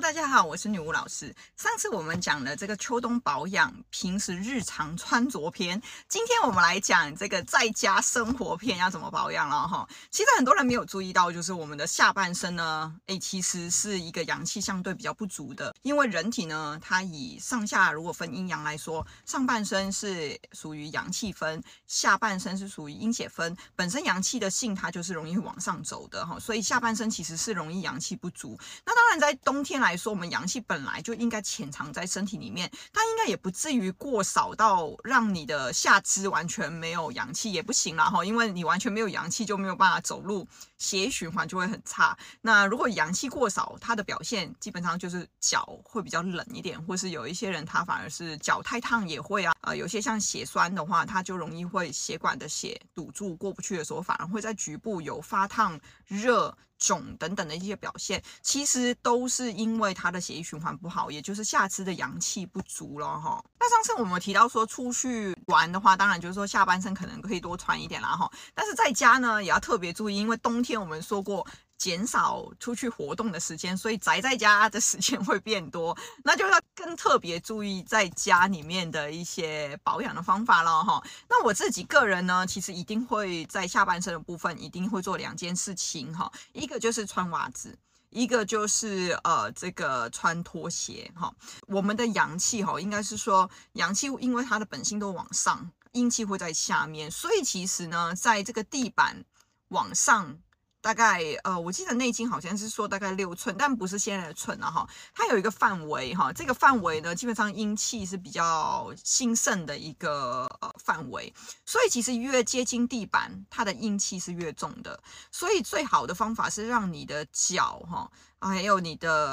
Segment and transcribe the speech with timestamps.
[0.00, 1.34] 大家好，我是女巫老师。
[1.56, 9.88] 上次我们讲了这个秋冬保养、平时日常穿着篇，今天我们来讲这个在家生活篇，要怎么保养了哈。
[10.10, 23.56] 其实很多人没有注意到，就是我们的下半身呢，诶，其实是一个阳气相对比较不足的，因为人体呢，它以上下如果分阴阳来说，上半身是属于阳气分，下半身是属于阴血分。
[23.74, 28.58] 本身阳气的性它就是容易往上走的哈，所以下半身其实是容易阳气不足。
[28.84, 40.46] 那当然在冬天来来说，我们阳气本来就应该潜藏在身体里面，它应该也不至于过少到让你的下肢完全没有阳气也不行啦哈，因为你完全没有阳气就没有办法走路，
[40.78, 42.16] 血液循环就会很差。
[42.40, 56.56] 那如果阳气过少，它的表现基本上就是脚会比较冷一点，或是有一些人他反而是脚太烫也会啊，呃，有些像血栓的话，它就容易会血管的血堵住过不去的时候，反而会在局部有发烫、热。
[56.78, 63.42] 肿等等的一些表现，其实都是因为他的血液循环不好，也就是下肢的阳气不足了哈。
[63.58, 68.30] 那上次我们提到说，出去玩的话，当然就是说下半身可能可以多穿一点啦哈。
[68.54, 71.46] 但是在家呢，也要特别注意，因为冬天我们说过。
[71.78, 81.02] 减少出去活动的时间，所以宅在家的时间会变多， 那就要更特别注意在家里面的一些保养的方法了哈。
[81.28, 87.78] 那我自己个人呢，其实一定会在下半身的部分一定会做两件事情哈，一个就是穿袜子，
[88.10, 91.32] 一个就是呃这个穿拖鞋哈。
[91.68, 99.22] 我们的阳气哈，应该是说阳气因为它的本性都往上，阴气会在下面，所以其实呢，在这个地板
[99.68, 100.38] 往上。
[100.86, 104.88] 大概呃，我记得内经好像是说大概六寸，但不是现在的寸了哈。
[105.12, 111.34] 它有一个范围哈，这个范围呢，基本上阴气是比较兴盛的一个呃范围，
[111.64, 115.02] 所以其实越接近地板，它的阴气是越重的。
[115.32, 118.08] 所以最好的方法是让你的脚哈。
[118.46, 119.30] 还有你的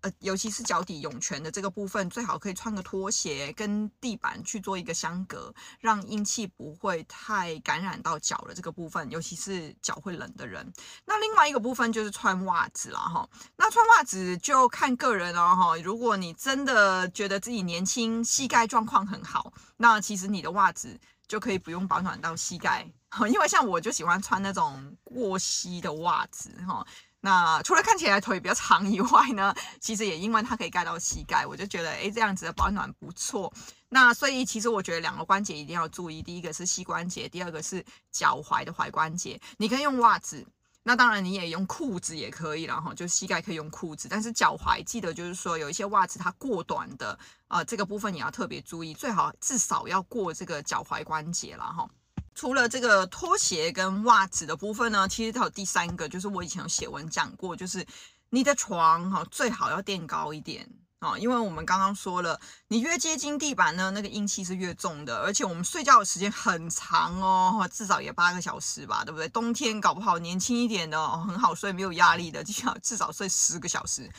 [0.00, 10.72] 呃，尤其是脚底涌泉的这个部分，最好可以穿个拖鞋跟地板去做一个相隔，让阴气不会太感染到脚的这个部分，尤其是脚会冷的人。
[11.04, 13.28] 那另外一个部分就是穿袜子了哈。
[13.56, 15.76] 那穿袜子就看个人了哈。
[15.78, 22.90] 如果你真的觉得自己年轻，膝盖状况很好，那其实你的袜子就可以不用保暖到膝盖，
[23.28, 26.86] 因为像我就喜欢穿那种过膝的袜子哈。
[27.24, 33.52] 那除了看起来腿比较长以外呢，其实也因为它可以盖到膝盖，我就觉得诶，这样子的保暖不错。
[33.90, 39.40] 那所以其实我觉得两个关节一定要注意，第一个是膝关节，第二个是脚踝的踝关节。
[39.58, 40.44] 你可以用袜子，
[40.82, 51.88] 那当然你也用裤子也可以，然后就膝盖可以用裤子，但是脚踝记得就是说有一些袜子它过短的啊，呃，这个部分你要特别注意，最好至少要过这个脚踝关节了哈。
[52.34, 57.86] 除了这个拖鞋跟袜子的部分呢，其实它有第三个，就是我以前有写文讲过，就是
[58.30, 60.68] 你的床哈最好要垫高一点
[61.00, 69.28] 啊，因为我们刚刚说了，你越接近地板呢，那个阴气是越重的，而且我们睡觉的时间很长哦，至少也八个小时吧，对不对？
[69.28, 74.10] 冬天搞不好年轻一点的哦，很好睡，没有压力的，至少至少睡十个小时。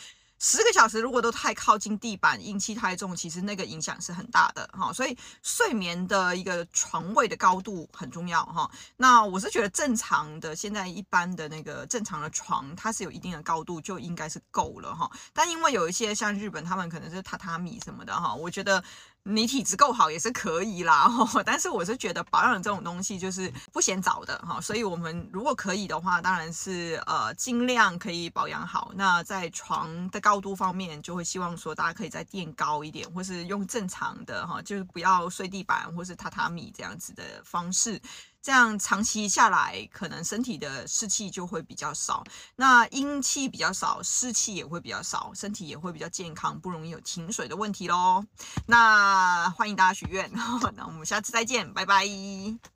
[0.45, 4.91] 十个小时如果都太靠近地板，阴气太重，其实那个影响是很大的哈。
[4.91, 8.69] 所以睡眠的一个床位的高度很重要哈。
[8.97, 15.09] 那我是觉得正常的，现在一般的那个正常的床，它是有一定的高度就应该是够了哈。
[15.31, 18.83] 但因为有一些像日本，他们可能是榻榻米什么的哈，我觉得。
[19.25, 21.09] 你体质够好也是可以啦，
[21.45, 28.91] 但是我是觉得保养这种东西就是不嫌早的哈，所以我们如果可以的话，当然是呃尽量可以保养好。
[28.95, 38.01] 那在床的高度方面，就会希望说大家可以再垫高一点，或是用正常的哈，就是不要睡地板或是榻榻米这样子的方式。
[38.43, 42.21] 这样长期下来，可能身体的湿气就会比较少，
[42.57, 48.25] 那阴气比较少，湿气也会比较少，身体也会比较健康，不容易有停水的问题喽。
[48.67, 50.29] 那欢迎大家许愿，
[50.75, 52.05] 那我们下次再见，拜拜。